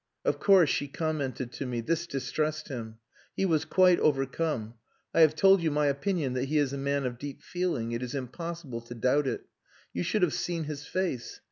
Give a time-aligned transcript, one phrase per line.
[0.25, 2.97] "Of course," she commented to me, "this distressed him.
[3.37, 4.73] He was quite overcome.
[5.13, 8.01] I have told you my opinion that he is a man of deep feeling it
[8.01, 9.45] is impossible to doubt it.
[9.93, 11.39] You should have seen his face.